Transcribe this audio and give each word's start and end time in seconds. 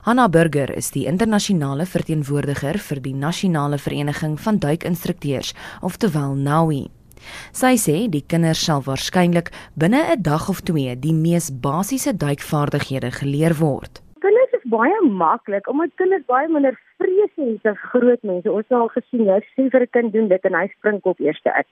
Hanna 0.00 0.30
Burger 0.32 0.70
is 0.72 0.86
die 0.94 1.02
internasionale 1.04 1.84
verteenwoordiger 1.84 2.78
vir 2.80 3.00
die 3.04 3.12
Nasionale 3.12 3.76
Vereniging 3.76 4.38
van 4.40 4.56
Duikinstrukteurs, 4.56 5.50
oftewel 5.84 6.38
NAUI. 6.40 6.86
Sy 7.52 7.74
sê 7.76 7.96
die 8.08 8.22
kinders 8.24 8.62
sal 8.64 8.80
waarskynlik 8.86 9.50
binne 9.76 10.00
'n 10.00 10.22
dag 10.22 10.48
of 10.48 10.64
twee 10.64 10.96
die 10.96 11.12
mees 11.12 11.50
basiese 11.52 12.16
duikvaardighede 12.16 13.10
geleer 13.20 13.54
word. 13.60 14.00
Kinders 14.24 14.56
is 14.56 14.64
baie 14.64 15.00
maklik 15.04 15.68
omdat 15.68 15.92
kinders 15.96 16.24
baie 16.24 16.48
minder 16.48 16.80
vrees 16.96 17.34
het 17.36 17.66
as 17.66 17.76
groot 17.92 18.22
mense. 18.22 18.48
Ons 18.48 18.64
het 18.70 18.80
al 18.80 18.88
gesien 18.88 19.26
jy 19.28 19.40
sê 19.52 19.68
vir 19.68 19.82
'n 19.82 19.92
kind 19.92 20.12
doen 20.12 20.28
dit 20.28 20.44
en 20.44 20.54
hy 20.54 20.66
spring 20.78 21.00
op 21.02 21.20
eerste 21.20 21.52
uit 21.52 21.68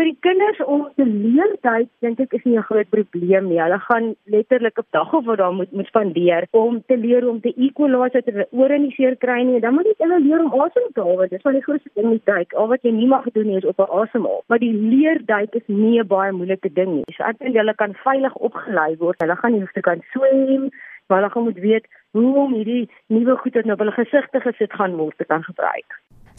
vir 0.00 0.08
die 0.08 0.20
kinders 0.24 0.60
om 0.64 0.86
te 0.96 1.04
leer 1.04 1.50
duik 1.66 1.88
dink 2.04 2.20
ek 2.24 2.32
is 2.38 2.44
nie 2.48 2.56
'n 2.56 2.64
groot 2.68 2.88
probleem 2.88 3.48
nie. 3.48 3.60
Hulle 3.60 3.78
gaan 3.78 4.06
letterlik 4.34 4.78
op 4.78 4.86
dag 4.96 5.12
of 5.12 5.24
wat 5.26 5.38
daar 5.38 5.52
moet 5.52 5.72
moet 5.72 5.86
spandeer 5.92 6.46
om 6.50 6.80
te 6.86 6.96
leer 6.96 7.28
om 7.28 7.40
te 7.40 7.52
equalize 7.56 8.12
dat 8.12 8.24
hulle 8.24 8.46
ore 8.50 8.78
nie 8.78 8.94
seer 8.96 9.16
kry 9.16 9.42
nie. 9.42 9.60
Dan 9.60 9.74
moet 9.74 9.84
jy 9.84 9.94
hulle 9.98 10.20
leer 10.20 10.44
om 10.44 10.60
asem 10.60 10.86
te 10.94 11.02
haal. 11.02 11.28
Dis 11.28 11.42
van 11.42 11.52
die 11.52 11.62
grootste 11.62 11.90
ding 11.94 12.08
met 12.10 12.24
duik. 12.24 12.52
Al 12.54 12.68
wat 12.68 12.82
jy 12.82 12.92
nie 12.92 13.06
mag 13.06 13.24
doen 13.32 13.46
nie 13.46 13.56
is 13.56 13.64
op 13.72 13.78
'n 13.78 13.92
asemhaal. 14.00 14.42
Maar 14.48 14.58
die 14.58 14.72
leer 14.72 15.20
duik 15.26 15.54
is 15.54 15.66
nie 15.66 16.00
'n 16.00 16.06
baie 16.06 16.32
moeilike 16.32 16.72
ding 16.72 16.94
nie. 16.94 17.04
So 17.16 17.24
ek 17.24 17.38
dink 17.38 17.56
hulle 17.56 17.74
kan 17.74 17.94
veilig 17.94 18.34
opgelei 18.34 18.96
word. 18.96 19.20
Hulle 19.20 19.36
gaan 19.36 19.52
nie 19.52 19.60
hoef 19.60 19.72
te 19.72 19.80
kan 19.80 20.00
swem 20.12 20.70
maar 21.10 21.18
hulle 21.18 21.30
gaan 21.32 21.42
moet 21.42 21.58
weet 21.58 21.86
hoe 22.10 22.36
om 22.36 22.52
hierdie 22.54 22.90
nuwe 23.06 23.36
goed 23.36 23.54
wat 23.54 23.64
nou 23.64 23.74
op 23.74 23.82
hulle 23.82 23.98
gesigte 23.98 24.40
gesit 24.40 24.72
gaan 24.72 24.96
word 24.96 25.16
te 25.18 25.24
kan 25.24 25.42
gebruik. 25.42 25.90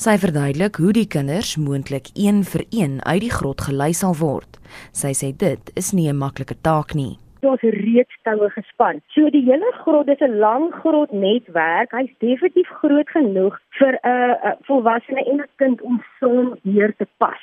Sy 0.01 0.15
verduidelik 0.17 0.79
hoe 0.81 0.91
die 0.97 1.05
kinders 1.05 1.51
moontlik 1.61 2.07
een 2.17 2.39
vir 2.51 2.63
een 2.73 2.93
uit 3.05 3.19
die 3.21 3.29
grot 3.29 3.59
gelei 3.61 3.91
sal 3.93 4.15
word. 4.17 4.57
Sy 4.97 5.11
sê 5.13 5.27
dit 5.43 5.67
is 5.77 5.91
nie 5.93 6.09
'n 6.09 6.17
maklike 6.17 6.55
taak 6.67 6.95
nie. 6.97 7.19
Daar's 7.41 7.61
reeds 7.61 8.15
toue 8.23 8.49
gespan. 8.49 9.01
So 9.13 9.29
die 9.29 9.45
hele 9.45 9.71
grot 9.83 10.07
is 10.07 10.21
'n 10.21 10.39
lang 10.39 10.73
grot 10.81 11.11
netwerk. 11.11 11.91
Hy's 11.91 12.09
definitief 12.17 12.67
groot 12.81 13.09
genoeg 13.09 13.59
vir 13.77 13.99
'n 14.03 14.57
volwassene 14.65 15.21
en 15.23 15.41
'n 15.41 15.49
kind 15.57 15.81
om 15.81 16.03
saam 16.19 16.57
hier 16.63 16.95
te 16.97 17.05
pas. 17.17 17.41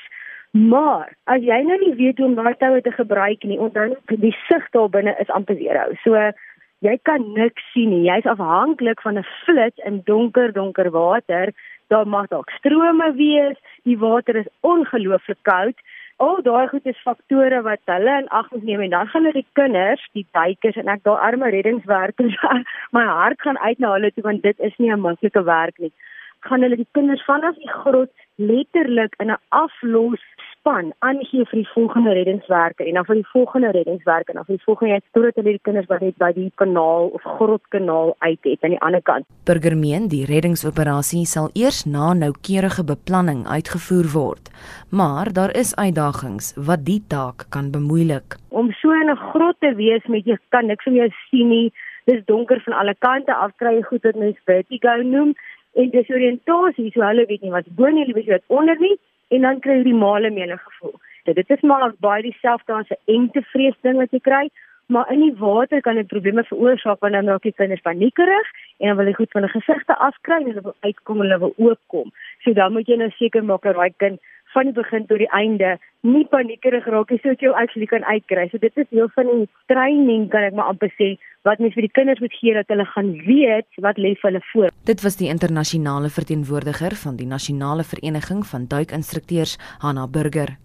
Maar 0.50 1.14
as 1.26 1.40
jy 1.42 1.62
nou 1.62 1.78
nie 1.78 1.94
weet 1.94 2.18
hoe 2.18 2.26
om 2.26 2.34
daai 2.34 2.56
toue 2.56 2.80
te 2.80 2.90
gebruik 2.90 3.42
nie, 3.42 3.58
onthou 3.58 3.96
die 4.06 4.36
sig 4.48 4.70
daar 4.70 4.88
binne 4.90 5.14
is 5.20 5.30
amper 5.30 5.56
zero. 5.56 5.94
So 6.02 6.32
jy 6.80 6.98
kan 7.02 7.32
niks 7.34 7.62
sien 7.72 7.90
nie. 7.90 8.06
Jy's 8.06 8.26
afhanklik 8.26 9.02
van 9.02 9.18
'n 9.18 9.26
flits 9.44 9.78
in 9.84 10.02
donker 10.04 10.52
donker 10.52 10.90
water 10.90 11.52
daar 11.88 12.06
mag 12.06 12.28
dalk 12.28 12.50
strome 12.50 13.12
wees, 13.16 13.56
die 13.82 13.98
water 13.98 14.36
is 14.36 14.50
ongelooflik 14.60 15.40
koud. 15.42 15.78
Al 16.16 16.42
daai 16.42 16.68
goed 16.68 16.86
is 16.90 17.02
faktore 17.04 17.62
wat 17.62 17.80
hulle 17.86 18.14
in 18.20 18.28
ag 18.28 18.50
moet 18.50 18.64
neem 18.66 18.80
en 18.80 18.90
dan 18.90 19.06
gaan 19.06 19.24
hulle 19.28 19.40
die 19.40 19.52
kinders, 19.60 20.02
die 20.18 20.26
duikers 20.32 20.76
en 20.76 20.90
ek 20.94 21.04
daai 21.06 21.20
arme 21.28 21.50
reddingswerkers, 21.54 22.36
my 22.96 23.04
hart 23.06 23.40
gaan 23.40 23.58
uit 23.58 23.78
na 23.78 23.92
hulle 23.94 24.10
toe 24.12 24.26
want 24.26 24.42
dit 24.42 24.66
is 24.68 24.76
nie 24.78 24.90
'n 24.92 25.00
maklike 25.00 25.44
werk 25.44 25.78
nie. 25.78 25.92
Gaan 26.40 26.62
hulle 26.62 26.76
die 26.76 26.92
kinders 26.92 27.24
vanaf 27.24 27.54
die 27.54 27.72
grot 27.82 28.10
letterlik 28.36 29.14
in 29.18 29.30
'n 29.30 29.40
aflos 29.48 30.22
span 30.68 30.90
aangee 31.00 31.44
vir 31.48 31.58
die 31.62 31.68
volgende 31.72 32.12
reddingswerke 32.12 32.84
en 32.84 32.98
dan 32.98 33.06
vir 33.08 33.16
die 33.20 33.28
volgende 33.32 33.70
reddingswerke 33.72 34.32
en 34.32 34.38
dan 34.38 34.46
vir 34.48 34.58
die 34.58 34.64
volgende 34.66 34.92
jy 34.92 35.00
totdat 35.16 35.38
hulle 35.40 35.54
die 35.56 35.64
kinders 35.64 35.88
wat 35.88 36.02
net 36.04 36.18
by 36.20 36.28
die 36.36 36.50
kanaal 36.60 37.08
of 37.16 37.24
grotkanaal 37.38 38.12
uit 38.18 38.48
het 38.50 38.66
aan 38.66 38.74
die 38.74 38.80
ander 38.84 39.02
kant. 39.02 39.24
Burgermeen 39.48 40.10
die 40.12 40.26
reddingsoperasie 40.28 41.24
sal 41.30 41.48
eers 41.56 41.80
na 41.88 42.12
noukeurige 42.18 42.84
beplanning 42.84 43.46
uitgevoer 43.48 44.10
word, 44.12 44.52
maar 44.92 45.32
daar 45.32 45.56
is 45.56 45.72
uitdagings 45.80 46.52
wat 46.68 46.84
die 46.84 47.00
taak 47.08 47.48
kan 47.54 47.72
bemoeilik. 47.72 48.36
Om 48.52 48.72
so 48.82 48.92
in 48.92 49.08
'n 49.08 49.22
grot 49.32 49.56
te 49.60 49.72
wees 49.74 50.04
met 50.06 50.26
jy 50.26 50.36
kan 50.50 50.66
niks 50.66 50.84
van 50.84 50.94
jou 50.94 51.08
sien 51.30 51.48
nie. 51.48 51.72
Dis 52.04 52.24
donker 52.24 52.60
van 52.60 52.74
alle 52.74 52.94
kante 52.98 53.34
af 53.34 53.56
kry 53.56 53.76
jy 53.76 53.82
goed 53.82 54.02
wat 54.02 54.16
mens 54.16 54.36
vertigo 54.44 54.96
noem 55.02 55.34
en 55.74 55.90
desoriëntasie 55.90 56.90
so 56.92 57.00
hulle 57.00 57.26
weet 57.26 57.42
nie 57.42 57.50
wat 57.50 57.66
bo 57.76 57.86
nie, 57.86 58.04
hulle 58.04 58.14
weet 58.14 58.28
wat 58.28 58.44
onder 58.46 58.76
nie 58.80 58.98
en 59.28 59.40
dan 59.46 59.60
kry 59.60 59.80
jy 59.80 59.90
die 59.90 60.00
male 60.04 60.30
menige 60.30 60.64
gevoel. 60.64 60.96
Dit 61.36 61.50
is 61.50 61.60
maar 61.60 61.92
baie 62.00 62.22
dieselfde 62.22 62.72
as 62.72 62.90
'n 62.90 63.14
engte 63.16 63.42
vrees 63.52 63.76
ding 63.82 63.96
wat 63.96 64.10
jy 64.10 64.20
kry, 64.20 64.48
maar 64.86 65.10
in 65.12 65.20
die 65.20 65.34
water 65.36 65.80
kan 65.80 65.94
dit 65.94 66.06
probleme 66.06 66.44
veroorsaak 66.44 67.00
wanneer 67.00 67.22
nou 67.22 67.38
die 67.42 67.52
kinders 67.52 67.80
paniekerig 67.80 68.48
en 68.78 68.88
dan 68.88 68.96
wil 68.96 69.06
jy 69.06 69.12
goed 69.12 69.30
van 69.30 69.42
hulle 69.42 69.60
gesigte 69.60 69.96
afkry 69.98 70.38
en 70.40 70.46
hulle 70.46 70.62
wil 70.62 70.76
uitkom 70.80 71.20
en 71.20 71.26
hulle 71.26 71.38
wil 71.38 71.54
oopkom. 71.56 72.12
So 72.44 72.52
dan 72.52 72.72
moet 72.72 72.88
jy 72.88 72.96
nou 72.96 73.10
seker 73.10 73.44
maak 73.44 73.62
dat 73.62 73.76
daai 73.76 73.92
kind 73.96 74.20
van 74.54 74.70
die 74.70 74.76
begin 74.76 75.06
tot 75.06 75.20
die 75.22 75.30
einde 75.34 75.76
nie 76.06 76.24
paniekerig 76.30 76.86
raak 76.86 77.10
nie 77.10 77.20
sodat 77.22 77.42
jy 77.42 77.52
actually 77.62 77.88
kan 77.90 78.04
uitkry. 78.04 78.48
So 78.50 78.60
dit 78.62 78.76
is 78.76 78.88
deel 78.90 79.10
van 79.16 79.30
die 79.32 79.48
training 79.72 80.28
kan 80.32 80.46
ek 80.48 80.54
maar 80.58 80.70
amper 80.72 80.92
sê 80.98 81.16
wat 81.48 81.62
mens 81.62 81.74
vir 81.76 81.88
die 81.88 81.96
kinders 81.96 82.22
moet 82.24 82.36
gee 82.40 82.54
dat 82.56 82.70
hulle 82.72 82.86
gaan 82.92 83.10
weet 83.26 83.82
wat 83.84 83.98
lê 83.98 84.14
vir 84.14 84.30
hulle 84.30 84.44
voor. 84.52 84.70
Dit 84.84 85.02
was 85.06 85.18
die 85.20 85.32
internasionale 85.32 86.12
verteenwoordiger 86.12 86.96
van 87.02 87.18
die 87.18 87.26
Nasionale 87.26 87.84
Vereniging 87.84 88.46
van 88.46 88.70
Duikinstrukteurs, 88.70 89.58
Hanna 89.84 90.06
Burger. 90.06 90.56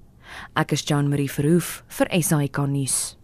Ek 0.56 0.72
is 0.72 0.86
Jean 0.88 1.10
Marie 1.10 1.30
Verhoef 1.32 1.82
vir 1.98 2.10
SAK 2.22 2.66
nuus. 2.70 3.23